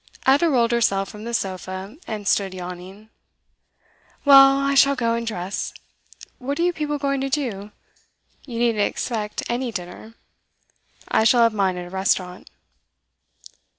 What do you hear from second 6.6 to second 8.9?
you people going to do? You needn't